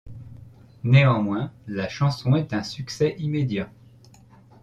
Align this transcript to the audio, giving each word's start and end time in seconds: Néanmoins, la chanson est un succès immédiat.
Néanmoins, 0.83 1.53
la 1.67 1.87
chanson 1.87 2.33
est 2.33 2.53
un 2.55 2.63
succès 2.63 3.13
immédiat. 3.19 3.69